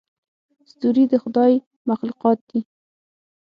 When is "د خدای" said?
1.11-1.53